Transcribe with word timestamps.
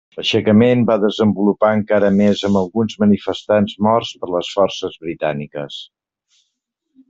L'aixecament 0.17 0.79
va 0.89 0.95
desenvolupar 1.03 1.69
encara 1.79 2.09
més 2.15 2.41
amb 2.49 2.59
alguns 2.63 2.97
manifestants 3.05 3.77
morts 3.89 4.17
per 4.23 4.33
les 4.37 4.53
forces 4.57 4.99
britàniques. 5.07 5.81